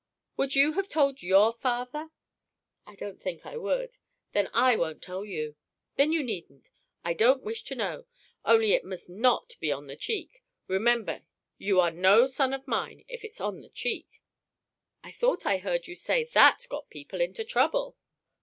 Would 0.35 0.55
you 0.55 0.73
have 0.73 0.87
told 0.87 1.21
your 1.21 1.53
father?" 1.53 2.09
"I 2.87 2.95
don't 2.95 3.21
think 3.21 3.45
I 3.45 3.55
would." 3.55 3.97
"Then 4.31 4.49
I 4.51 4.75
won't 4.75 5.03
tell 5.03 5.23
you." 5.23 5.55
"Then 5.95 6.11
you 6.11 6.23
needn't! 6.23 6.71
I 7.03 7.13
don't 7.13 7.43
wish 7.43 7.61
to 7.65 7.75
know 7.75 8.05
only 8.43 8.71
it 8.71 8.83
must 8.83 9.09
not 9.11 9.53
be 9.59 9.71
on 9.71 9.85
the 9.85 9.95
cheek! 9.95 10.43
Remember, 10.67 11.21
you 11.59 11.79
are 11.79 11.91
no 11.91 12.25
son 12.25 12.51
of 12.51 12.67
mine 12.67 13.05
if 13.07 13.23
it's 13.23 13.39
on 13.39 13.61
the 13.61 13.69
cheek!" 13.69 14.23
"I 15.03 15.11
thought 15.11 15.45
I 15.45 15.57
heard 15.59 15.85
you 15.85 15.93
say 15.93 16.23
that 16.33 16.65
got 16.67 16.89
people 16.89 17.21
into 17.21 17.43
trouble." 17.43 17.95